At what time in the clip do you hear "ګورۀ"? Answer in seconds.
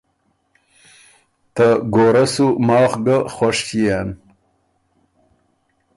1.93-2.25